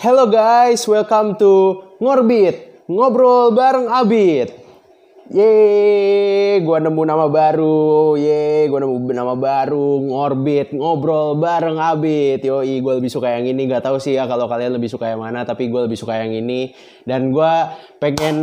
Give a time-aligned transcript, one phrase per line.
[0.00, 4.48] Hello guys, welcome to Ngorbit, ngobrol bareng Abid.
[5.28, 8.16] Yeay, gua nemu nama baru.
[8.16, 10.00] Yeay, gua nemu nama baru.
[10.00, 12.40] Ngorbit, ngobrol bareng Abid.
[12.40, 13.68] Yoi, gue lebih suka yang ini.
[13.68, 16.32] Gak tahu sih ya kalau kalian lebih suka yang mana, tapi gue lebih suka yang
[16.32, 16.72] ini.
[17.04, 18.40] Dan gua pengen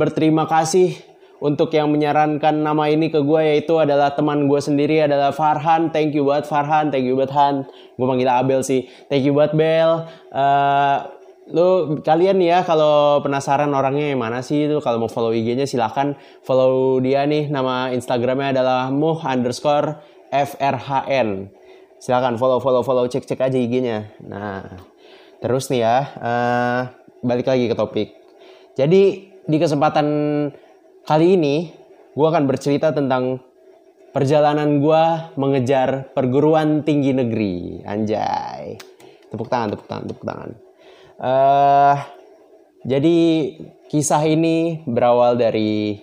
[0.00, 0.96] berterima kasih
[1.42, 5.90] untuk yang menyarankan nama ini ke gue yaitu adalah teman gue sendiri adalah Farhan.
[5.90, 7.66] Thank you buat Farhan, thank you buat Han.
[7.98, 8.86] Gue manggil Abel sih.
[9.10, 10.06] Thank you buat Bel.
[10.30, 10.98] Eh,
[11.52, 16.16] lu kalian ya kalau penasaran orangnya yang mana sih itu kalau mau follow IG-nya silahkan
[16.40, 20.00] follow dia nih nama Instagramnya adalah muh underscore
[20.32, 21.52] frhn
[22.00, 24.64] silahkan follow follow follow cek cek aja IG-nya nah
[25.44, 26.80] terus nih ya eh,
[27.20, 28.08] balik lagi ke topik
[28.72, 29.02] jadi
[29.44, 30.08] di kesempatan
[31.04, 31.70] kali ini
[32.16, 33.40] gue akan bercerita tentang
[34.10, 35.04] perjalanan gue
[35.36, 37.84] mengejar perguruan tinggi negeri.
[37.84, 38.78] Anjay.
[39.28, 40.50] Tepuk tangan tepuk tangan tepuk tangan.
[41.18, 41.96] Eh
[42.84, 43.16] jadi
[43.88, 45.96] kisah ini berawal dari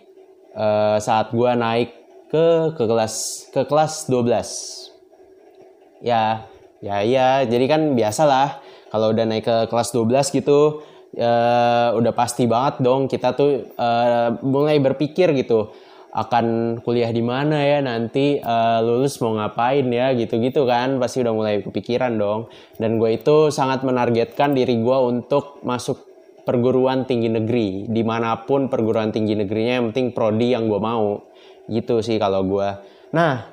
[0.58, 1.93] eh, saat gua naik
[2.33, 3.15] ke ke kelas
[3.53, 6.02] ke kelas 12.
[6.02, 6.49] Ya,
[6.81, 8.58] ya ya, jadi kan biasalah
[8.89, 10.81] kalau udah naik ke kelas 12 gitu
[11.16, 15.72] eh, udah pasti banget dong kita tuh eh, mulai berpikir gitu
[16.12, 21.34] akan kuliah di mana ya nanti eh, lulus mau ngapain ya gitu-gitu kan pasti udah
[21.34, 22.52] mulai kepikiran dong.
[22.76, 26.12] Dan gue itu sangat menargetkan diri gue untuk masuk
[26.44, 31.22] perguruan tinggi negeri di mana pun perguruan tinggi negerinya yang penting prodi yang gue mau
[31.70, 32.70] gitu sih kalau gue
[33.14, 33.48] nah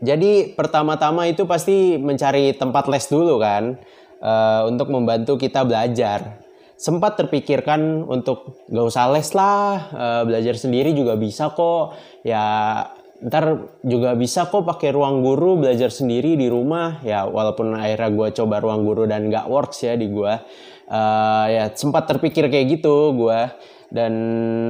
[0.00, 3.80] jadi pertama-tama itu pasti mencari tempat les dulu kan
[4.20, 6.44] eh, untuk membantu kita belajar.
[6.76, 11.96] Sempat terpikirkan untuk gak usah les lah eh, belajar sendiri juga bisa kok.
[12.22, 12.44] Ya
[13.16, 17.00] ntar juga bisa kok pakai ruang guru belajar sendiri di rumah.
[17.00, 20.34] Ya walaupun akhirnya gue coba ruang guru dan gak works ya di gue
[20.86, 23.50] Eh, ya sempat terpikir kayak gitu gue
[23.90, 24.14] dan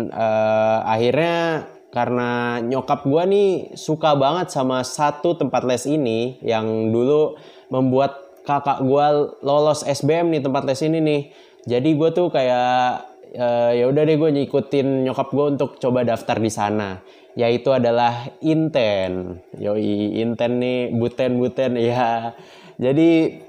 [0.09, 7.37] eh, akhirnya karena nyokap gue nih suka banget sama satu tempat les ini yang dulu
[7.69, 9.07] membuat kakak gue
[9.43, 11.21] lolos SBM nih tempat les ini nih
[11.67, 16.39] jadi gue tuh kayak eh, ya udah deh gue ngikutin nyokap gue untuk coba daftar
[16.39, 17.03] di sana
[17.37, 22.33] yaitu adalah Inten yoi Inten nih buten buten ya
[22.79, 23.43] jadi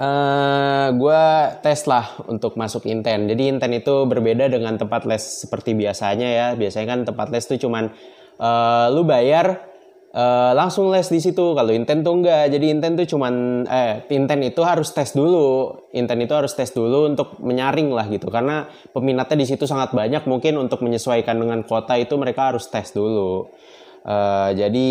[0.00, 1.22] eh gue
[1.60, 3.28] tes lah untuk masuk Inten.
[3.28, 6.46] Jadi Inten itu berbeda dengan tempat les seperti biasanya ya.
[6.56, 7.92] Biasanya kan tempat les tuh cuman
[8.40, 9.69] eh, lu bayar
[10.10, 11.54] eh, langsung les di situ.
[11.54, 12.50] Kalau Inten tuh enggak.
[12.52, 15.74] Jadi Inten tuh cuman eh Inten itu harus tes dulu.
[15.94, 18.28] Inten itu harus tes dulu untuk menyaring lah gitu.
[18.28, 20.26] Karena peminatnya di situ sangat banyak.
[20.26, 23.48] Mungkin untuk menyesuaikan dengan kuota itu mereka harus tes dulu.
[24.00, 24.88] Eh, jadi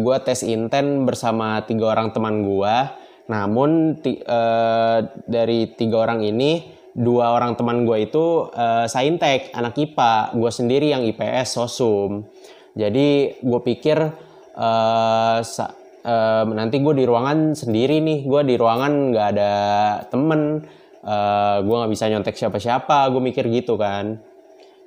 [0.00, 2.76] gue tes Inten bersama tiga orang teman gue.
[3.28, 4.98] Namun ti- eh,
[5.28, 6.64] dari tiga orang ini
[6.96, 12.24] dua orang teman gue itu eh, saintek anak IPA, gue sendiri yang IPS sosum.
[12.78, 13.98] Jadi gue pikir
[15.42, 19.52] sa- eh, nanti gue di ruangan sendiri nih, gue di ruangan nggak ada
[20.08, 20.62] temen,
[21.02, 24.18] eh, gue nggak bisa nyontek siapa-siapa, gue mikir gitu kan.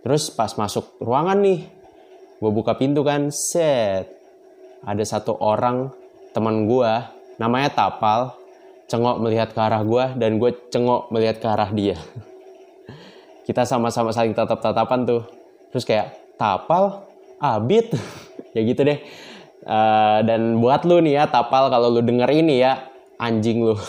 [0.01, 1.61] Terus pas masuk ruangan nih,
[2.41, 4.09] gue buka pintu kan, set,
[4.81, 5.93] ada satu orang
[6.33, 6.91] teman gue
[7.37, 8.33] namanya Tapal
[8.89, 11.95] cengok melihat ke arah gue dan gue cengok melihat ke arah dia.
[13.47, 15.23] Kita sama-sama saling tatap-tatapan tuh.
[15.71, 17.10] Terus kayak Tapal
[17.41, 17.91] Abid.
[18.51, 18.99] Ya gitu deh.
[19.63, 22.83] Eh, dan buat lu nih ya Tapal kalau lu denger ini ya
[23.15, 23.79] anjing lu.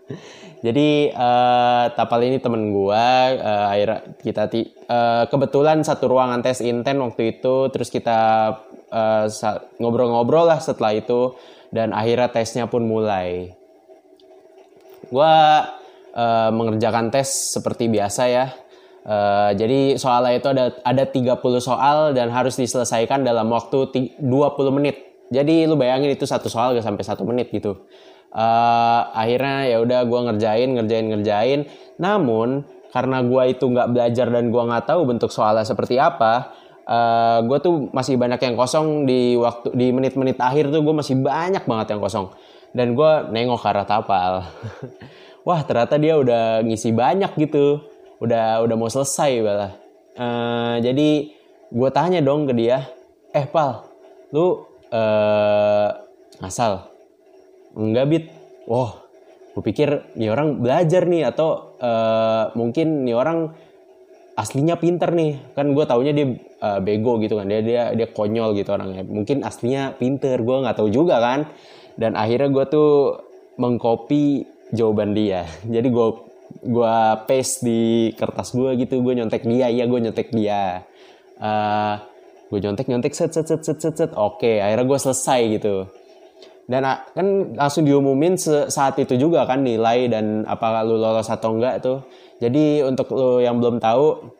[0.64, 6.64] Jadi eh, Tapal ini temen gua eh, akhirnya kita ti- eh, kebetulan satu ruangan tes
[6.64, 8.18] inten waktu itu terus kita
[9.28, 11.36] sa- ngobrol-ngobrol lah setelah itu
[11.68, 13.52] dan akhirnya tesnya pun mulai.
[15.12, 15.60] Gua
[16.16, 18.48] eh, mengerjakan tes seperti biasa ya
[19.06, 24.74] Eh, jadi soalnya itu ada ada 30 soal dan harus diselesaikan dalam waktu ti- 20
[24.74, 24.98] menit.
[25.30, 27.86] Jadi lu bayangin itu satu soal gak sampai satu menit gitu.
[28.34, 31.60] Eh, akhirnya ya udah gua ngerjain ngerjain ngerjain.
[32.02, 36.50] Namun karena gua itu nggak belajar dan gua nggak tahu bentuk soalnya seperti apa,
[36.86, 41.18] eh gue tuh masih banyak yang kosong di waktu di menit-menit akhir tuh gue masih
[41.18, 42.30] banyak banget yang kosong.
[42.76, 44.32] Dan gue nengok ke arah tapal.
[45.46, 49.86] Wah ternyata dia udah ngisi banyak gitu udah udah mau selesai malah
[50.16, 51.08] Eh, jadi
[51.68, 52.88] gue tanya dong ke dia
[53.36, 53.84] eh pal
[54.32, 55.88] lu eh
[56.40, 56.88] ngasal?
[57.76, 58.24] Enggak bit.
[58.64, 58.96] Wah
[59.52, 63.52] gue pikir nih orang belajar nih atau eh, mungkin nih orang
[64.40, 65.52] aslinya pinter nih.
[65.52, 66.32] Kan gue taunya dia
[66.64, 67.52] eh, bego gitu kan.
[67.52, 69.04] Dia dia dia konyol gitu orangnya.
[69.04, 71.44] Mungkin aslinya pinter gue nggak tahu juga kan.
[72.00, 72.90] Dan akhirnya gue tuh
[73.60, 75.44] mengcopy jawaban dia.
[75.76, 76.08] Jadi gue
[76.62, 76.96] gue
[77.26, 80.82] paste di kertas gue gitu gue nyontek dia iya gue nyontek dia.
[81.36, 82.00] Uh,
[82.48, 84.10] gue nyontek nyontek set set set set set, set.
[84.16, 85.76] oke akhirnya gue selesai gitu.
[86.66, 91.78] Dan kan langsung diumumin saat itu juga kan nilai dan apakah lu lolos atau enggak
[91.78, 92.02] tuh
[92.42, 94.34] jadi untuk lu yang belum tahu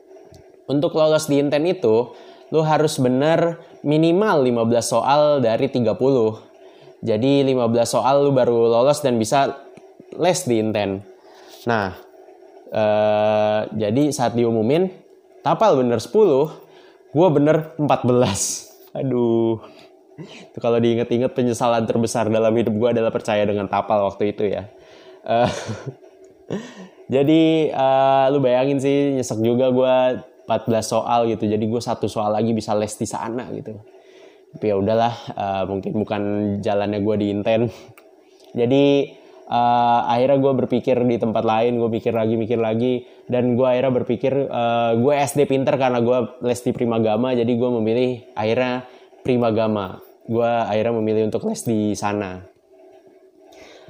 [0.68, 2.12] untuk lolos di Inten itu
[2.52, 5.86] lu harus bener minimal 15 soal dari 30
[7.02, 7.56] jadi 15
[7.86, 9.56] soal lu baru lolos dan bisa
[10.18, 11.02] les di Inten
[11.66, 11.98] nah
[12.70, 14.88] eh, jadi saat diumumin
[15.42, 16.14] tapal bener 10
[17.10, 19.60] gue bener 14 aduh
[20.16, 24.64] itu kalau diinget-inget penyesalan terbesar dalam hidup gue adalah percaya dengan tapal waktu itu ya.
[25.26, 25.50] Uh,
[27.14, 29.94] jadi uh, lu bayangin sih nyesek juga gue
[30.48, 31.44] 14 soal gitu.
[31.44, 33.76] Jadi gue satu soal lagi bisa les di sana gitu.
[34.56, 36.22] Tapi ya udahlah, uh, mungkin bukan
[36.64, 37.62] jalannya gue di Inten.
[38.56, 39.12] Jadi
[39.46, 43.92] uh, akhirnya gue berpikir di tempat lain, gue mikir lagi, mikir lagi, dan gue akhirnya
[43.94, 48.86] berpikir uh, gue SD pinter karena gue les di Primagama, jadi gue memilih akhirnya
[49.26, 52.42] Primagama gue akhirnya memilih untuk les di sana.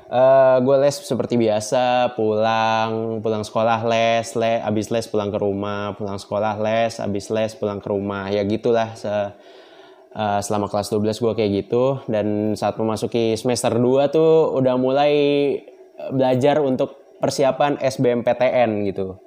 [0.07, 5.39] Uh, eh, gue les seperti biasa, pulang, pulang sekolah les, les, abis les pulang ke
[5.41, 8.95] rumah, pulang sekolah les, abis les pulang ke rumah, ya gitulah
[10.17, 12.01] uh, selama kelas 12 gue kayak gitu.
[12.09, 15.13] Dan saat memasuki semester 2 tuh udah mulai
[16.11, 19.21] belajar untuk persiapan SBMPTN gitu.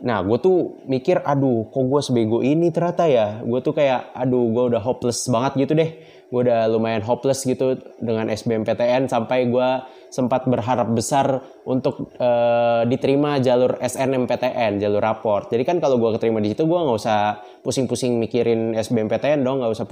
[0.00, 3.44] Nah, gue tuh mikir, aduh, kok gue sebego ini ternyata ya.
[3.44, 5.90] Gue tuh kayak, aduh, gue udah hopeless banget gitu deh
[6.30, 9.68] gue udah lumayan hopeless gitu dengan SBMPTN sampai gue
[10.14, 15.50] sempat berharap besar untuk uh, diterima jalur SNMPTN jalur raport.
[15.50, 19.74] Jadi kan kalau gue keterima di situ gue nggak usah pusing-pusing mikirin SBMPTN dong nggak
[19.74, 19.86] usah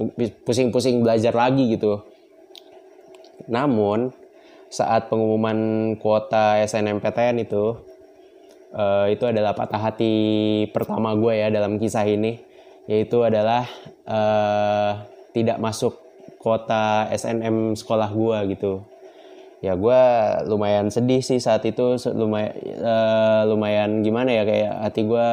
[0.47, 2.07] pusing-pusing belajar lagi gitu.
[3.51, 4.15] Namun
[4.71, 7.75] saat pengumuman kuota SNMPTN itu
[8.79, 10.13] uh, itu adalah patah hati
[10.71, 12.39] pertama gue ya dalam kisah ini
[12.87, 13.67] yaitu adalah
[14.07, 15.03] uh,
[15.35, 16.08] tidak masuk
[16.39, 18.73] kota SNM sekolah gue gitu.
[19.59, 20.01] Ya gue
[20.47, 25.27] lumayan sedih sih saat itu lumayan uh, lumayan gimana ya kayak hati gue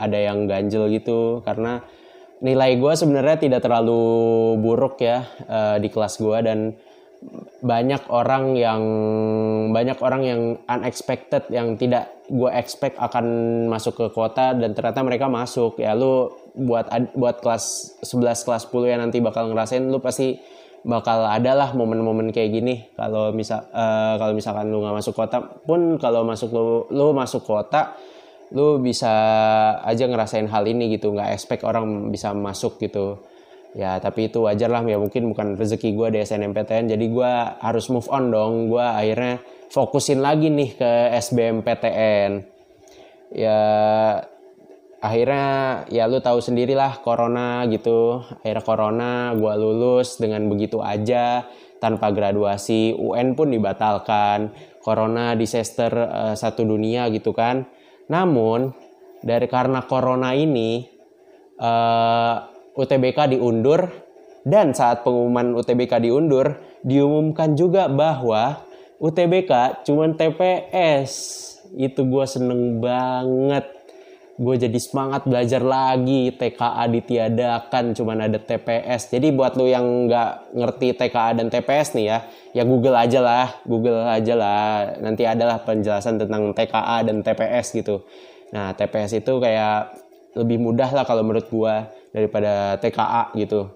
[0.00, 1.44] ada yang ganjel gitu.
[1.44, 1.84] Karena
[2.40, 4.00] nilai gue sebenarnya tidak terlalu
[4.64, 6.58] buruk ya uh, di kelas gue dan
[7.64, 8.82] banyak orang yang
[9.72, 13.24] banyak orang yang unexpected yang tidak gue expect akan
[13.68, 15.76] masuk ke kota dan ternyata mereka masuk.
[15.80, 20.40] Ya lu buat buat kelas 11 kelas 10 yang nanti bakal ngerasain lu pasti
[20.86, 22.74] bakal ada lah momen-momen kayak gini.
[22.96, 27.44] Kalau misal uh, kalau misalkan lu nggak masuk kota pun kalau masuk lu lu masuk
[27.44, 27.94] kota
[28.54, 29.12] lu bisa
[29.82, 31.12] aja ngerasain hal ini gitu.
[31.12, 33.20] Nggak expect orang bisa masuk gitu.
[33.76, 34.80] Ya tapi itu wajar lah.
[34.88, 38.72] Ya mungkin bukan rezeki gue di SNMPTN jadi gue harus move on dong.
[38.72, 42.56] Gue akhirnya fokusin lagi nih ke SBMPTN
[43.34, 43.60] ya
[45.06, 45.48] akhirnya
[45.86, 48.26] ya lu tahu sendirilah corona gitu.
[48.42, 51.46] Akhirnya corona gue lulus dengan begitu aja
[51.78, 52.92] tanpa graduasi.
[52.98, 54.50] UN pun dibatalkan.
[54.82, 57.66] Corona disaster uh, satu dunia gitu kan.
[58.10, 58.74] Namun
[59.22, 60.86] dari karena corona ini
[61.58, 62.36] uh, eh,
[62.78, 64.04] UTBK diundur.
[64.46, 66.54] Dan saat pengumuman UTBK diundur
[66.86, 68.62] diumumkan juga bahwa
[69.02, 71.12] UTBK cuman TPS
[71.74, 73.75] itu gue seneng banget
[74.36, 80.52] gue jadi semangat belajar lagi TKA ditiadakan cuman ada TPS jadi buat lu yang nggak
[80.52, 82.18] ngerti TKA dan TPS nih ya
[82.52, 84.96] ya Google aja lah Google aja lah.
[85.00, 88.04] Nanti adalah penjelasan tentang TKA dan TPS gitu.
[88.52, 89.92] Nah TPS itu kayak
[90.36, 91.74] lebih mudah lah kalau menurut gue
[92.12, 93.68] daripada TKA gitu.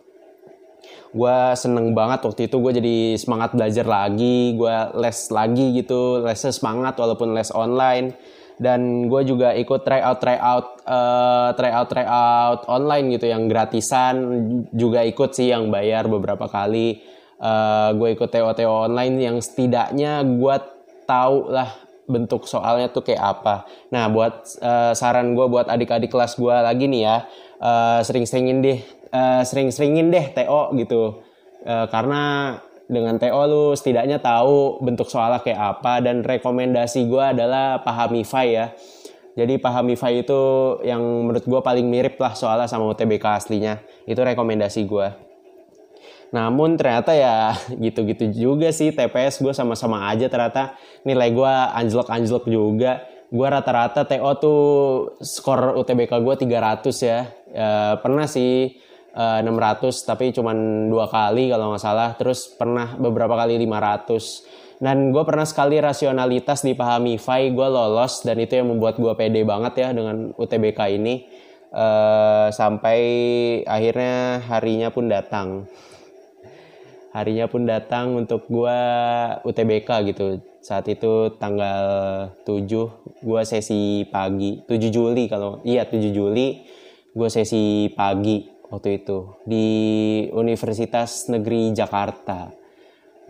[1.11, 6.25] Gue seneng banget waktu itu gue jadi semangat belajar lagi gue les lagi gitu.
[6.25, 8.17] Lesnya semangat walaupun les online
[8.61, 13.33] dan gue juga ikut try out try out uh, try out try out online gitu
[13.33, 14.15] yang gratisan.
[14.77, 17.01] Juga ikut sih yang bayar beberapa kali.
[17.41, 20.57] Uh, eh, gue ikut TO TO online yang setidaknya gue
[21.09, 21.73] tahu lah
[22.05, 23.65] bentuk soalnya tuh kayak apa.
[23.97, 27.17] Nah buat uh, saran gue buat adik-adik kelas gue lagi nih ya
[27.65, 31.25] uh, sering-seringin deh uh, sering-seringin deh TO gitu.
[31.65, 32.57] Uh, karena
[32.91, 38.67] dengan TO lu setidaknya tahu bentuk soalnya kayak apa dan rekomendasi gue adalah Pahamify ya.
[39.39, 40.43] Jadi Pahamify itu
[40.83, 43.79] yang menurut gue paling mirip lah soalnya sama UTBK aslinya.
[44.11, 45.07] Itu rekomendasi gue.
[46.35, 47.55] Namun ternyata ya
[47.85, 50.75] gitu-gitu juga sih TPS gue sama-sama aja ternyata
[51.07, 53.07] nilai gue anjlok-anjlok juga.
[53.31, 54.61] Gue rata-rata TO tuh
[55.23, 57.31] skor UTBK gue 300 ya.
[57.55, 57.71] ya
[58.03, 58.75] pernah sih
[59.15, 60.55] eh, 600 tapi cuma
[60.87, 62.15] dua kali kalau nggak salah.
[62.19, 68.41] Terus pernah beberapa kali 500 dan gue pernah sekali rasionalitas dipahami FI gue lolos dan
[68.41, 71.29] itu yang membuat gue pede banget ya dengan UTBK ini.
[71.71, 72.99] Uh, sampai
[73.63, 75.69] akhirnya harinya pun datang.
[77.13, 78.81] Harinya pun datang untuk gue
[79.45, 80.41] UTBK gitu.
[80.65, 81.85] Saat itu tanggal
[82.43, 82.65] 7
[83.21, 84.65] gue sesi pagi.
[84.65, 86.65] 7 Juli kalau iya 7 Juli
[87.13, 89.67] gue sesi pagi waktu itu di
[90.31, 92.61] Universitas Negeri Jakarta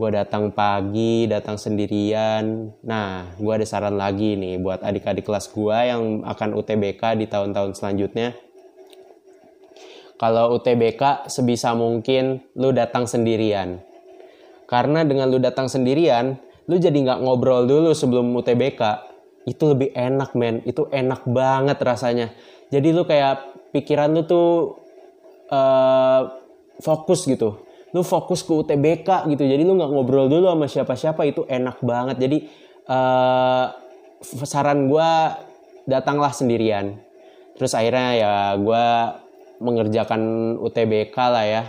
[0.00, 2.72] gue datang pagi, datang sendirian.
[2.80, 7.76] Nah, gue ada saran lagi nih buat adik-adik kelas gue yang akan UTBK di tahun-tahun
[7.76, 8.32] selanjutnya.
[10.16, 13.84] Kalau UTBK sebisa mungkin lu datang sendirian.
[14.64, 16.32] Karena dengan lu datang sendirian,
[16.64, 18.80] lu jadi nggak ngobrol dulu sebelum UTBK.
[19.44, 22.32] Itu lebih enak men, itu enak banget rasanya.
[22.72, 24.80] Jadi lu kayak pikiran lu tuh
[25.50, 26.22] uh,
[26.80, 27.66] fokus gitu.
[27.90, 29.42] Lu fokus ke UTBK gitu.
[29.44, 32.16] Jadi lu nggak ngobrol dulu sama siapa-siapa itu enak banget.
[32.22, 32.38] Jadi
[32.86, 33.66] uh,
[34.46, 35.10] saran gue
[35.90, 36.96] datanglah sendirian.
[37.58, 38.86] Terus akhirnya ya gue
[39.60, 41.62] mengerjakan UTBK lah ya.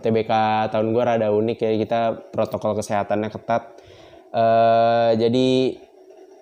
[0.00, 0.32] UTBK
[0.72, 1.70] tahun gue rada unik ya.
[1.82, 3.62] Kita protokol kesehatannya ketat.
[4.30, 5.76] Uh, jadi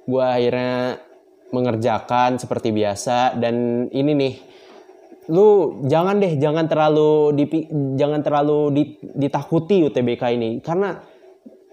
[0.05, 1.01] gue akhirnya
[1.51, 3.41] mengerjakan seperti biasa.
[3.41, 4.35] Dan ini nih
[5.33, 7.45] lu jangan deh jangan terlalu di,
[7.97, 10.51] jangan terlalu di, ditakuti UTBK ini.
[10.61, 11.01] Karena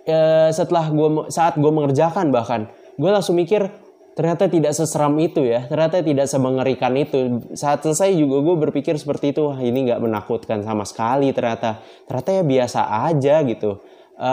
[0.07, 3.67] e, setelah gua saat gue mengerjakan bahkan gue langsung mikir
[4.11, 7.43] ternyata tidak seseram itu ya ternyata tidak semengerikan itu.
[7.57, 11.83] Saat selesai juga gue berpikir seperti itu Wah, ini nggak menakutkan sama sekali ternyata.
[12.07, 12.81] Ternyata ya biasa
[13.11, 13.71] aja gitu.
[14.15, 14.31] E,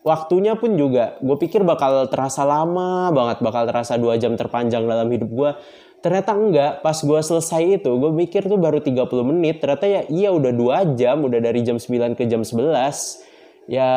[0.00, 5.08] waktunya pun juga gue pikir bakal terasa lama banget bakal terasa dua jam terpanjang dalam
[5.12, 5.50] hidup gue
[6.00, 6.72] ternyata enggak.
[6.84, 9.60] Pas gue selesai itu gue mikir tuh baru 30 menit.
[9.60, 11.22] Ternyata ya iya udah dua jam.
[11.24, 13.30] Udah dari jam 9 ke jam 11
[13.70, 13.90] ya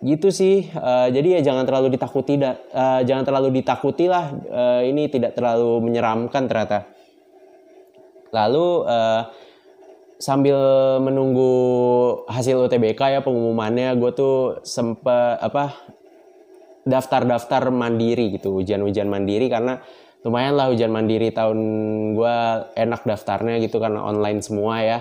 [0.00, 0.72] gitu sih.
[0.72, 4.32] Uh, jadi ya jangan terlalu ditakuti uh, jangan terlalu ditakuti lah.
[4.32, 6.88] Uh, ini tidak terlalu menyeramkan ternyata.
[8.32, 9.22] Lalu uh,
[10.20, 10.56] sambil
[11.00, 11.52] menunggu
[12.28, 15.76] hasil UTBK ya pengumumannya gue tuh sempet apa
[16.84, 19.52] daftar-daftar mandiri gitu ujian-ujian mandiri.
[19.52, 19.84] Karena
[20.20, 21.58] lumayan lah hujan mandiri tahun
[22.12, 22.36] gue
[22.76, 25.00] enak daftarnya gitu karena online semua ya.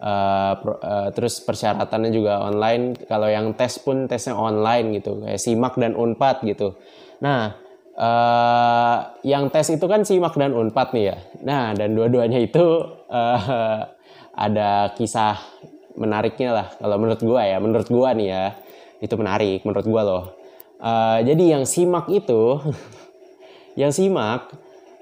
[0.00, 2.96] Uh, uh, terus persyaratannya juga online.
[3.04, 6.78] Kalau yang tes pun tesnya online gitu kayak simak dan unpad gitu.
[7.20, 7.58] Nah
[7.98, 8.96] uh,
[9.26, 11.16] yang tes itu kan simak dan unpad nih ya.
[11.44, 12.64] Nah dan dua-duanya itu
[13.10, 13.80] uh,
[14.32, 15.36] ada kisah
[15.98, 17.58] menariknya lah kalau menurut gue ya.
[17.60, 18.44] Menurut gue nih ya
[19.04, 20.24] itu menarik menurut gue loh.
[20.80, 22.56] Uh, jadi yang simak itu
[23.78, 24.50] yang simak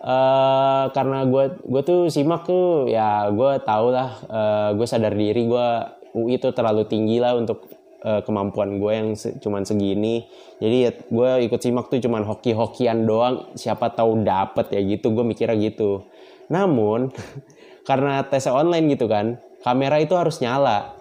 [0.03, 5.15] uh, karena gue gue tuh simak tuh ya gue tau lah uh, eh, gue sadar
[5.15, 5.69] diri gue
[6.17, 7.69] UI itu terlalu tinggi lah untuk
[8.03, 10.27] uh, kemampuan gue yang se cuman segini.
[10.59, 15.25] Jadi ya gue ikut simak tuh cuman hoki-hokian doang siapa tahu dapet ya gitu gue
[15.25, 16.09] mikirnya gitu.
[16.49, 17.13] Namun
[17.89, 20.97] karena tes online gitu kan kamera itu harus nyala.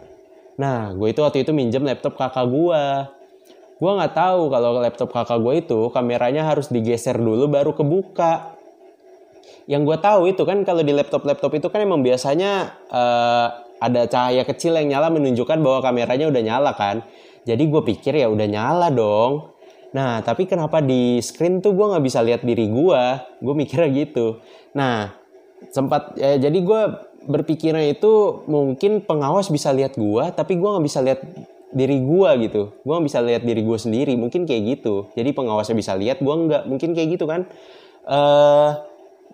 [0.59, 2.83] Nah gue itu waktu itu minjem laptop kakak gue
[3.77, 8.57] gue nggak tahu kalau laptop kakak gue itu kameranya harus digeser dulu baru kebuka.
[9.67, 14.41] Yang gue tahu itu kan kalau di laptop-laptop itu kan emang biasanya uh, ada cahaya
[14.47, 17.05] kecil yang nyala menunjukkan bahwa kameranya udah nyala kan.
[17.45, 19.53] Jadi gue pikir ya udah nyala dong.
[19.93, 23.01] Nah tapi kenapa di screen tuh gue nggak bisa lihat diri gue
[23.43, 24.41] gue mikirnya gitu.
[24.73, 25.13] Nah
[25.69, 26.81] sempat ya, jadi gue
[27.27, 31.19] berpikirnya itu mungkin pengawas bisa lihat gue tapi gue nggak bisa lihat
[31.71, 32.61] diri gue gitu.
[32.83, 35.11] Gue bisa lihat diri gue sendiri mungkin kayak gitu.
[35.15, 37.47] Jadi pengawasnya bisa lihat gue nggak mungkin kayak gitu kan.
[38.07, 38.79] Uh,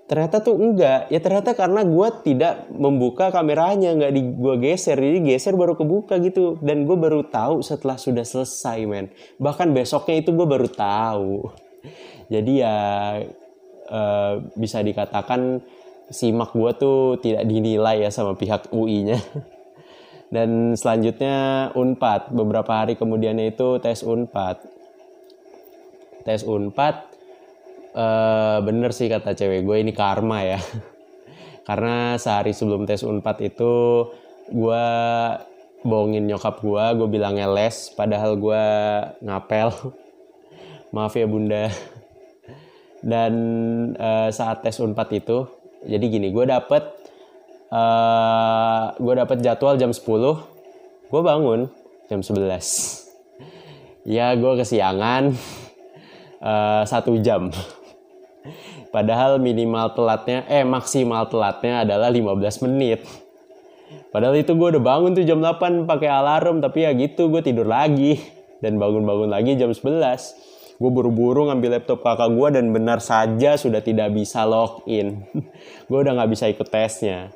[0.09, 1.13] ternyata tuh enggak.
[1.13, 4.97] Ya ternyata karena gue tidak membuka kameranya nggak di gue geser.
[4.97, 6.57] Jadi geser baru kebuka gitu.
[6.59, 9.13] Dan gue baru tahu setelah sudah selesai men.
[9.37, 11.53] Bahkan besoknya itu gue baru tahu.
[12.33, 12.77] Jadi ya
[13.93, 15.61] uh, bisa dikatakan
[16.09, 19.21] simak gue tuh tidak dinilai ya sama pihak UI-nya
[20.29, 22.31] dan selanjutnya Unpad.
[22.31, 24.61] Beberapa hari kemudiannya itu tes Unpad.
[26.23, 26.95] Tes Unpad
[27.93, 30.59] uh, bener sih kata cewek gue ini karma ya.
[31.67, 33.73] Karena sehari sebelum tes Unpad itu
[34.51, 34.85] gue
[35.83, 38.63] bohongin nyokap gue gue bilangnya les padahal gue
[39.23, 39.69] ngapel.
[40.93, 41.67] Maaf ya bunda.
[43.11, 43.33] Dan
[43.99, 45.43] uh, saat tes Unpad itu
[45.83, 47.02] jadi gini gue dapet
[47.73, 49.97] uh, eh, gue dapet jadwal jam 10
[51.09, 51.65] gue bangun
[52.05, 53.03] jam 11
[54.07, 55.33] ya gue kesiangan.
[56.43, 57.47] Uh, satu jam.
[58.91, 63.07] Padahal minimal telatnya eh maksimal telatnya adalah 15 menit.
[64.11, 67.65] Padahal itu gue udah bangun tuh jam 8 pakai alarm tapi ya gitu gue tidur
[67.65, 68.19] lagi.
[68.59, 73.79] Dan bangun-bangun lagi jam 11 gue buru-buru ngambil laptop kakak gue dan benar saja sudah
[73.79, 75.21] tidak bisa login
[75.87, 77.29] gue udah nggak bisa ikut tesnya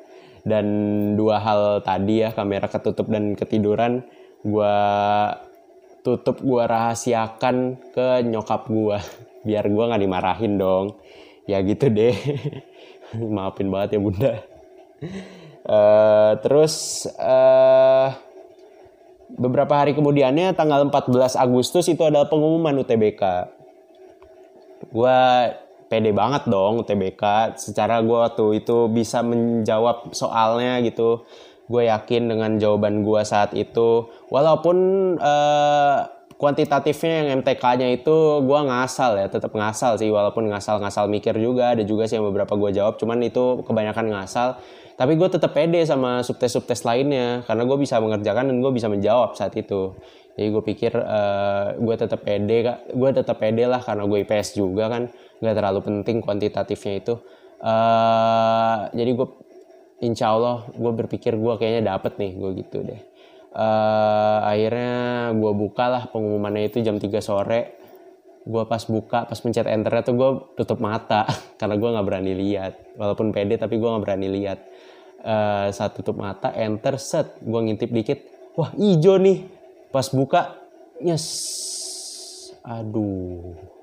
[0.48, 0.66] dan
[1.14, 4.02] dua hal tadi ya kamera ketutup dan ketiduran
[4.42, 4.78] gue
[6.00, 8.98] tutup gue rahasiakan ke nyokap gue
[9.46, 10.96] biar gue nggak dimarahin dong.
[11.48, 12.12] Ya gitu deh.
[13.36, 14.32] Maafin banget ya bunda.
[15.68, 18.12] Uh, terus uh,
[19.32, 23.52] beberapa hari kemudiannya tanggal 14 Agustus itu adalah pengumuman UTBK
[24.88, 25.20] gue
[25.88, 31.24] pede banget dong UTBK secara gue waktu itu bisa menjawab soalnya gitu.
[31.68, 34.08] Gue yakin dengan jawaban gue saat itu.
[34.32, 34.76] Walaupun
[35.20, 35.98] uh,
[36.40, 40.08] kuantitatifnya yang MTK-nya itu gue ngasal ya tetap ngasal sih.
[40.08, 42.96] Walaupun ngasal-ngasal mikir juga ada juga sih yang beberapa gue jawab.
[42.96, 44.60] Cuman itu kebanyakan ngasal.
[44.96, 47.44] Tapi gue tetap pede sama subtes-subtes lainnya.
[47.44, 49.92] Karena gue bisa mengerjakan dan gue bisa menjawab saat itu.
[50.38, 54.54] Jadi gue pikir uh, eh, gue tetap pede gue tetap pede lah karena gue IPS
[54.54, 57.14] juga kan nggak terlalu penting kuantitatifnya itu.
[57.58, 59.28] Uh, jadi gue
[59.98, 63.00] insya Allah gue berpikir gue kayaknya dapet nih gue gitu deh.
[63.48, 67.78] Uh, akhirnya gue buka lah pengumumannya itu jam 3 sore.
[68.48, 70.30] Gue pas buka pas pencet enternya tuh gue
[70.62, 71.26] tutup mata
[71.60, 72.72] karena gue nggak berani lihat.
[72.94, 74.58] Walaupun pede tapi gue nggak berani lihat.
[75.18, 77.42] Uh, saat tutup mata enter set.
[77.42, 78.22] Gue ngintip dikit
[78.54, 79.50] wah ijo nih.
[79.90, 80.54] Pas buka
[81.02, 81.26] yes
[82.68, 83.77] aduh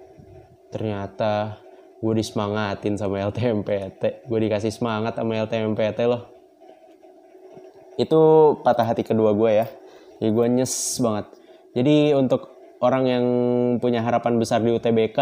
[0.74, 1.62] ternyata
[2.06, 6.30] gue disemangatin sama LTMPT gue dikasih semangat sama LTMPT loh.
[7.96, 9.68] Itu patah hati kedua gue ya.
[10.20, 11.26] Jadi gue nyes banget.
[11.76, 13.26] Jadi untuk orang yang
[13.80, 15.18] punya harapan besar di UTBK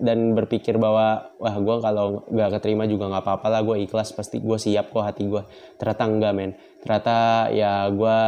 [0.00, 4.40] dan berpikir bahwa wah gue kalau gak keterima juga nggak apa-apa lah gue ikhlas pasti
[4.40, 5.42] gue siap kok hati gue
[5.76, 6.50] ternyata enggak men.
[6.80, 7.16] Ternyata
[7.52, 8.18] ya gue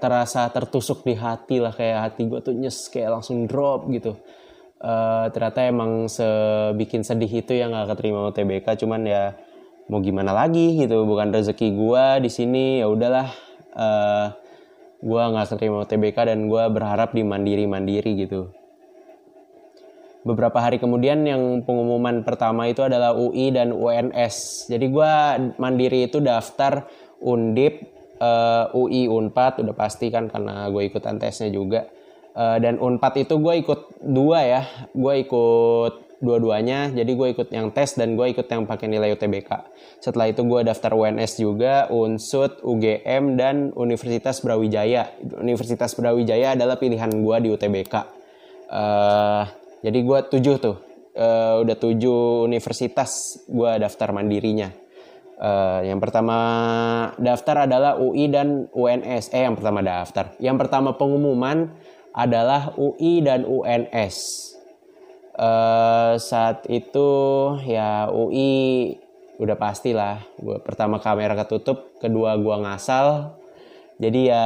[0.00, 4.16] terasa tertusuk di hati lah kayak hati gue tuh nyes kayak langsung drop gitu
[4.82, 9.32] uh, ternyata emang sebikin sedih itu yang gak keterima UTBK cuman ya
[9.90, 13.28] mau gimana lagi gitu bukan rezeki gue di sini ya udahlah.
[13.72, 14.26] Uh, eh,
[15.02, 18.54] gue nggak terima TBK dan gue berharap di mandiri mandiri gitu.
[20.22, 25.12] Beberapa hari kemudian yang pengumuman pertama itu adalah UI dan UNS jadi gue
[25.58, 26.86] mandiri itu daftar
[27.18, 27.90] undip
[28.22, 31.90] uh, eh, UI unpad udah pasti kan karena gue ikutan tesnya juga
[32.36, 34.62] uh, dan unpad itu gue ikut dua ya.
[34.92, 36.94] Gue ikut dua-duanya.
[36.94, 39.50] Jadi gue ikut yang tes dan gue ikut yang pakai nilai UTBK
[40.02, 45.14] setelah itu gue daftar UNS juga unsut UGM dan Universitas Brawijaya.
[45.38, 48.02] Universitas Brawijaya adalah pilihan gue di UTBK uh,
[48.72, 49.44] eh,
[49.86, 50.76] jadi gue tujuh tuh.
[51.12, 54.72] Uh, udah tujuh universitas gue daftar mandirinya.
[55.36, 56.36] Uh, yang pertama
[57.20, 60.32] daftar adalah UI dan UNS eh yang pertama daftar.
[60.40, 61.68] Yang pertama pengumuman
[62.12, 64.16] adalah UI dan UNS
[65.36, 67.08] uh, saat itu
[67.64, 68.96] ya UI
[69.40, 73.38] udah pastilah gue pertama kamera ketutup kedua gue ngasal.
[74.02, 74.44] Jadi ya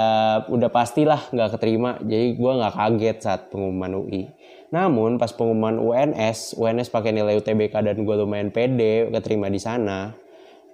[0.52, 1.96] udah pastilah nggak keterima.
[2.04, 4.36] Jadi gue nggak kaget saat pengumuman UI
[4.74, 10.14] namun pas pengumuman UNS UNS pakai nilai UTBK dan gue lumayan pede keterima di sana.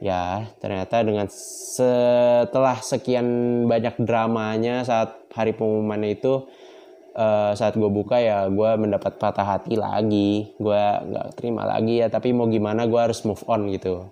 [0.03, 3.27] Ya ternyata dengan setelah sekian
[3.71, 6.51] banyak dramanya saat hari pengumuman itu
[7.17, 10.53] uh, saat gue buka ya gue mendapat patah hati lagi.
[10.57, 14.09] Gue nggak terima lagi ya tapi mau gimana gue harus move on gitu.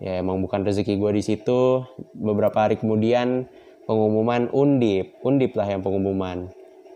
[0.00, 1.84] Ya emang bukan rezeki gue di situ.
[2.16, 3.50] Beberapa hari kemudian
[3.84, 5.18] pengumuman undip.
[5.20, 6.48] Undip lah yang pengumuman.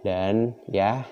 [0.04, 1.04] Dan ya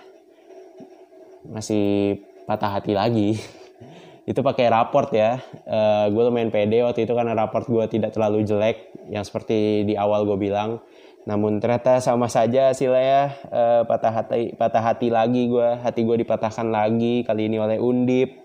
[1.48, 3.36] masih patah hati lagi.
[4.30, 5.42] Itu pakai raport ya.
[5.66, 8.94] Uh, gue lumayan pede waktu itu karena raport gue tidak terlalu jelek.
[9.10, 10.78] Yang seperti di awal gue bilang
[11.22, 16.02] namun ternyata sama saja sih lah ya uh, patah hati patah hati lagi gue hati
[16.02, 18.42] gue dipatahkan lagi kali ini oleh undip.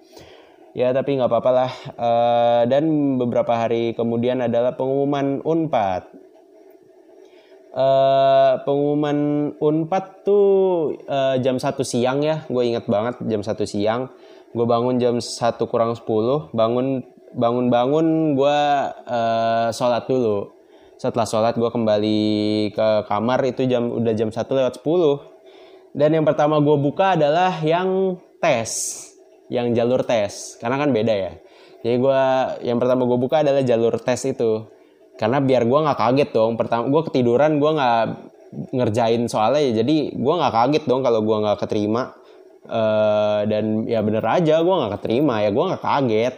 [0.77, 1.71] Ya tapi nggak apa-apa lah.
[1.97, 2.85] Uh, dan
[3.17, 6.05] beberapa hari kemudian adalah pengumuman unpad.
[7.73, 9.17] Uh, pengumuman
[9.57, 10.45] unpad tuh
[11.09, 12.45] uh, jam satu siang ya.
[12.45, 14.13] Gue inget banget jam satu siang.
[14.53, 17.01] Gue bangun jam satu kurang 10 bangun
[17.33, 18.59] bangun bangun gue
[19.09, 20.56] uh, sholat dulu
[20.97, 22.21] setelah sholat gue kembali
[22.73, 25.37] ke kamar itu jam udah jam 1 lewat 10
[25.97, 29.01] dan yang pertama gue buka adalah yang tes
[29.47, 30.59] yang jalur tes.
[30.59, 31.33] Karena kan beda ya.
[31.81, 32.21] Jadi gue
[32.67, 34.67] yang pertama gue buka adalah jalur tes itu.
[35.17, 38.03] Karena biar gue nggak kaget dong pertama gue ketiduran gue nggak
[38.75, 39.71] ngerjain soalnya ya.
[39.83, 42.13] Jadi gue nggak kaget dong kalau gue nggak keterima.
[42.67, 46.35] Uh, dan ya bener aja gue nggak keterima ya gue nggak kaget.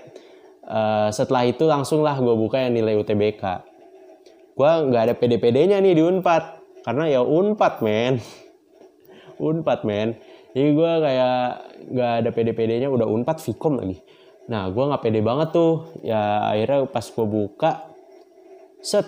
[0.69, 3.68] Uh, setelah itu langsung lah gue buka yang nilai UTBK
[4.59, 6.43] gue nggak ada pd-pd-nya nih di Unpad.
[6.83, 8.19] Karena ya Unpad men.
[9.47, 10.19] Unpad men.
[10.51, 11.39] Jadi gue kayak
[11.93, 14.01] nggak ada pede-pedenya udah unpad Vkom lagi.
[14.49, 15.93] Nah gue nggak pede banget tuh.
[16.01, 17.71] Ya akhirnya pas gue buka
[18.81, 19.05] set.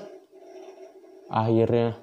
[1.34, 1.98] Akhirnya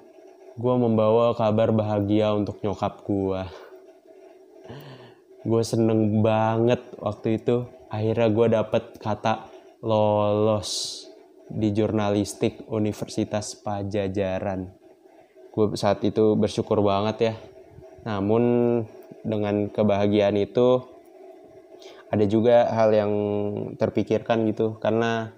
[0.59, 3.41] gue membawa kabar bahagia untuk nyokap gue
[5.39, 7.63] gue seneng banget waktu itu.
[7.89, 9.47] Akhirnya gue dapet kata
[9.81, 11.08] lolos
[11.49, 14.69] di jurnalistik Universitas Pajajaran.
[15.49, 17.33] Gue saat itu bersyukur banget ya.
[18.05, 18.43] Namun
[19.25, 20.85] dengan kebahagiaan itu
[22.09, 23.13] ada juga hal yang
[23.75, 24.77] terpikirkan gitu.
[24.77, 25.33] Karena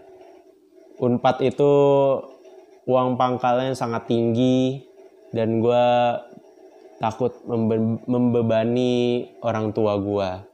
[1.02, 1.71] Unpad itu
[2.86, 4.86] uang pangkalnya sangat tinggi
[5.34, 5.86] dan gue
[7.02, 10.51] takut membe membebani orang tua gue.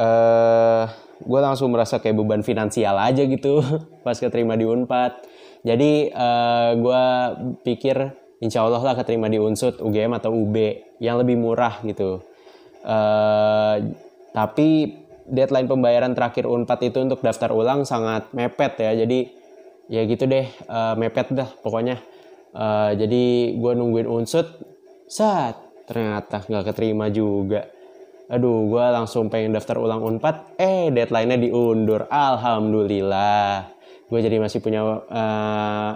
[0.00, 0.88] Uh,
[1.20, 3.60] gue langsung merasa kayak beban finansial aja gitu
[4.06, 5.28] pas keterima di Unpad.
[5.60, 7.04] Jadi uh, gue
[7.68, 7.96] pikir
[8.40, 10.56] insya Allah lah keterima di Unsut, UGM atau UB
[11.04, 12.24] yang lebih murah gitu.
[12.80, 13.92] Uh,
[14.32, 14.96] tapi
[15.28, 19.04] deadline pembayaran terakhir Unpad itu untuk daftar ulang sangat mepet ya.
[19.04, 19.36] Jadi
[19.90, 21.98] ya gitu deh uh, mepet dah pokoknya
[22.54, 24.46] uh, jadi gue nungguin unsut
[25.10, 25.58] saat
[25.90, 27.66] ternyata nggak keterima juga
[28.30, 30.54] aduh gue langsung pengen daftar ulang unpad.
[30.56, 32.06] Eh deadline-nya diundur.
[32.06, 33.74] Alhamdulillah.
[34.06, 35.90] Gue jadi masih punya uh,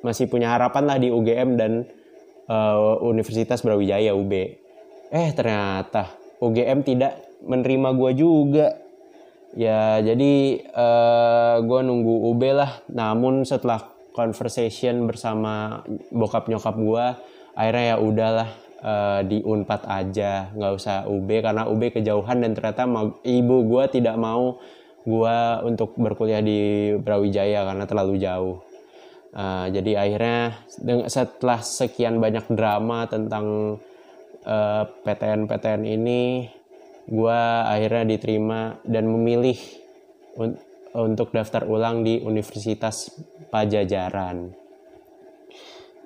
[0.00, 1.84] masih punya harapan lah di UGM dan
[2.48, 4.32] uh, Universitas Brawijaya UB
[5.10, 6.10] eh ternyata
[6.42, 7.12] UGM tidak
[7.44, 8.68] menerima gue juga.
[9.56, 12.84] Ya jadi uh, eh, gue nunggu UB lah.
[12.92, 17.04] Namun setelah conversation bersama bokap nyokap gue
[17.56, 18.48] akhirnya ya udahlah
[18.86, 22.86] uh, di unpad aja nggak usah UB karena UB kejauhan dan ternyata
[23.26, 24.62] ibu gue tidak mau
[25.02, 28.62] gue untuk berkuliah di Brawijaya karena terlalu jauh
[29.34, 30.62] uh, jadi akhirnya
[31.10, 33.78] setelah sekian banyak drama tentang
[34.46, 36.22] uh, PTN PTN ini
[37.06, 39.58] gue akhirnya diterima dan memilih
[40.38, 40.58] un
[40.96, 43.12] untuk daftar ulang di Universitas
[43.52, 44.56] Pajajaran.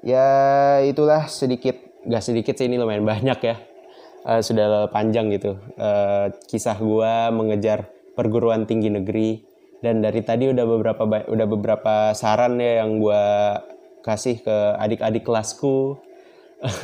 [0.02, 3.56] Ya itulah sedikit, gak sedikit sih ini lumayan banyak ya.
[4.20, 5.56] Uh, sudah panjang gitu.
[5.80, 9.40] Uh, kisah gue mengejar perguruan tinggi negeri.
[9.80, 13.24] Dan dari tadi udah beberapa udah beberapa saran ya yang gue
[14.04, 15.96] kasih ke adik-adik kelasku.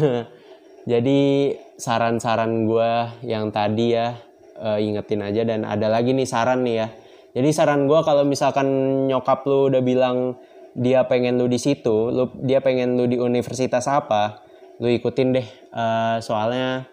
[0.91, 2.91] Jadi saran-saran gue
[3.29, 4.17] yang tadi ya
[4.57, 5.45] uh, ingetin aja.
[5.45, 6.89] Dan ada lagi nih saran nih ya.
[7.37, 8.69] Jadi saran gue kalau misalkan
[9.13, 10.41] nyokap lu udah bilang
[10.77, 14.45] dia pengen lu di situ lu dia pengen lu di universitas apa
[14.81, 15.47] lu ikutin deh.
[15.73, 16.89] Uh, soalnya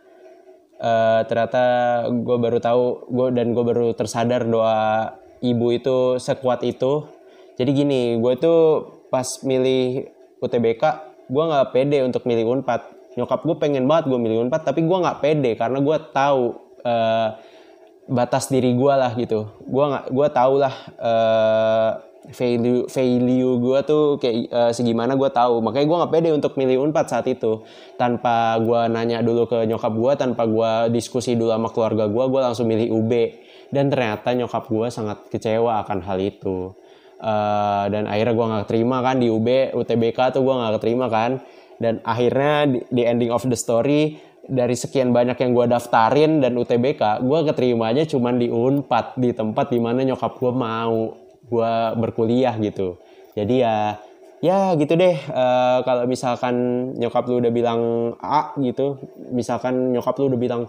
[0.79, 1.63] uh, ternyata
[2.11, 7.07] gue baru tahu gue dan gue baru tersadar doa ibu itu sekuat itu.
[7.59, 8.61] Jadi gini gue tuh
[9.11, 10.09] pas milih
[10.41, 10.83] UTBK
[11.29, 12.81] gue nggak pede untuk milih unpad.
[13.13, 16.43] Nyokap gue pengen banget gue milih unpad tapi gue nggak pede karena gue tahu
[16.83, 17.29] uh,
[18.07, 19.47] batas diri gue lah gitu.
[19.63, 21.91] Gue nggak gue tahu lah uh,
[22.31, 25.59] value value gue tuh kayak uh, segimana gue tahu.
[25.59, 27.67] Makanya gue nggak pede untuk milih unpad saat itu.
[27.99, 32.41] Tanpa gue nanya dulu ke nyokap gue tanpa gue diskusi dulu sama keluarga gue gue
[32.41, 33.11] langsung milih UB
[33.75, 36.71] dan ternyata nyokap gue sangat kecewa akan hal itu.
[37.23, 41.43] Uh, dan akhirnya gue nggak terima kan di UB UTBK tuh gue nggak terima kan.
[41.75, 46.55] Dan akhirnya di, di ending of the story dari sekian banyak yang gue daftarin dan
[46.59, 51.22] UTBK gue keterimanya cuma di Unpad di tempat di mana nyokap gue mau
[51.53, 52.97] gue berkuliah gitu.
[53.37, 54.01] Jadi ya
[54.43, 56.55] ya gitu deh uh, kalau misalkan
[56.99, 57.81] nyokap lu udah bilang
[58.19, 58.99] A gitu
[59.31, 60.63] misalkan nyokap lu udah bilang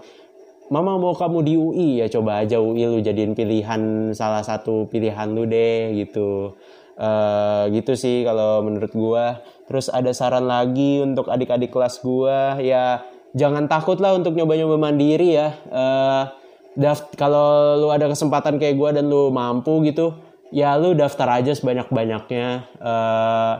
[0.72, 5.28] Mama mau kamu di UI ya coba aja UI lu jadiin pilihan salah satu pilihan
[5.28, 6.56] lu deh gitu.
[6.94, 9.24] Uh, gitu sih kalau menurut gue
[9.66, 13.02] terus ada saran lagi untuk adik-adik kelas gue ya
[13.34, 15.52] jangan takut lah untuk nyoba-nyoba mandiri ya.
[15.68, 16.32] Uh,
[16.80, 20.16] daft kalau lu ada kesempatan kayak gue dan lu mampu gitu
[20.54, 22.70] ya lu daftar aja sebanyak-banyaknya.
[22.78, 23.54] Uh,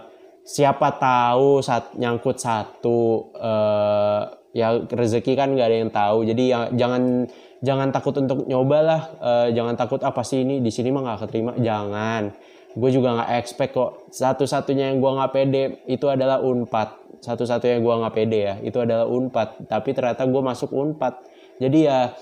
[0.46, 6.22] siapa tahu saat nyangkut satu uh, ya rezeki kan nggak ada yang tahu.
[6.22, 7.26] Jadi ya, jangan
[7.64, 11.20] jangan takut untuk nyoba lah uh, jangan takut apa sih ini di sini mah nggak
[11.26, 11.52] keterima.
[11.58, 12.30] Jangan.
[12.74, 13.90] Gue juga nggak expect kok.
[14.14, 17.18] Satu-satunya yang gue nggak pede itu adalah unpad.
[17.18, 19.66] Satu-satunya gue nggak pede ya itu adalah unpad.
[19.66, 21.18] Tapi ternyata gue masuk unpad.
[21.58, 22.14] Jadi ya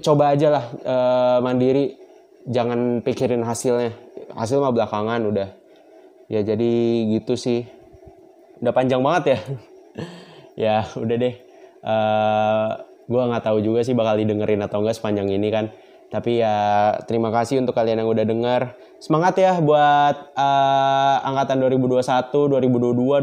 [0.00, 0.96] coba aja lah e,
[1.44, 2.03] mandiri
[2.48, 3.96] jangan pikirin hasilnya
[4.36, 5.48] hasil mah belakangan udah
[6.28, 6.72] ya jadi
[7.16, 7.64] gitu sih
[8.60, 9.38] udah panjang banget ya
[10.68, 11.34] ya udah deh
[11.84, 11.94] e,
[13.04, 15.66] gue nggak tahu juga sih bakal didengerin atau enggak sepanjang ini kan
[16.14, 18.62] Tapi ya terima kasih untuk kalian yang udah denger.
[19.02, 23.18] Semangat ya buat uh, angkatan 2021, 2022,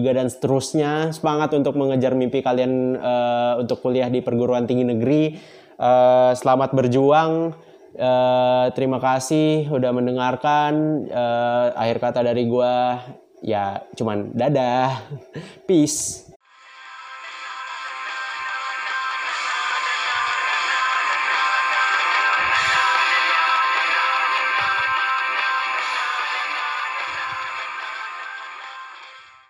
[0.00, 1.12] 2023 dan seterusnya.
[1.12, 5.36] Semangat untuk mengejar mimpi kalian uh, untuk kuliah di perguruan tinggi negeri.
[5.76, 7.52] Uh, selamat berjuang.
[8.02, 11.06] Uh, terima kasih udah mendengarkan.
[11.06, 12.98] Uh, akhir kata dari gua
[13.46, 15.06] ya cuman dadah.
[15.70, 16.31] Peace.